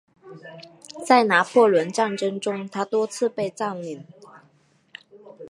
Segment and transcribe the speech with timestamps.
[1.05, 4.03] 在拿破仑战争中它多次被占领。